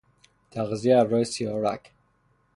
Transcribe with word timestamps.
تغذیه 0.51 0.95
از 0.95 1.11
راه 1.11 1.23
سیاهرگ 1.23 1.81